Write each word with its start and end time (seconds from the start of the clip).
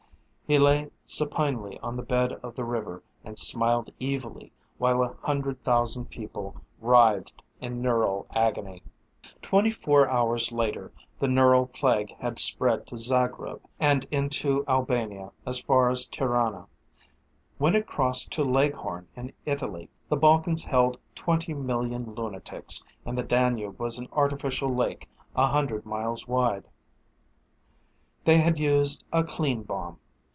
He 0.47 0.59
lay 0.59 0.91
supinely 1.05 1.79
on 1.79 1.95
the 1.95 2.03
bed 2.03 2.33
of 2.43 2.55
the 2.57 2.65
river 2.65 3.01
and 3.23 3.39
smiled 3.39 3.89
evilly 4.01 4.51
while 4.77 5.01
a 5.01 5.15
hundred 5.25 5.63
thousand 5.63 6.09
people 6.09 6.57
writhed 6.81 7.41
in 7.61 7.81
neural 7.81 8.27
agony. 8.35 8.83
Twenty 9.41 9.71
four 9.71 10.09
hours 10.09 10.51
later 10.51 10.91
the 11.19 11.29
neural 11.29 11.67
plague 11.67 12.13
had 12.17 12.37
spread 12.37 12.85
to 12.87 12.97
Zagreb 12.97 13.61
and 13.79 14.05
into 14.11 14.65
Albania 14.67 15.31
as 15.45 15.61
far 15.61 15.89
as 15.89 16.05
Tirana. 16.05 16.67
When 17.57 17.73
it 17.73 17.87
crossed 17.87 18.33
to 18.33 18.43
Leghorn 18.43 19.07
in 19.15 19.31
Italy 19.45 19.87
the 20.09 20.17
Balkans 20.17 20.65
held 20.65 20.99
twenty 21.15 21.53
million 21.53 22.13
lunatics 22.13 22.83
and 23.05 23.17
the 23.17 23.23
Danube 23.23 23.79
was 23.79 23.97
an 23.99 24.09
artificial 24.11 24.67
lake 24.75 25.07
a 25.33 25.47
hundred 25.47 25.85
miles 25.85 26.27
wide. 26.27 26.65
They 28.25 28.39
had 28.39 28.59
used 28.59 29.05
a 29.13 29.23
"clean" 29.23 29.63
bomb. 29.63 29.97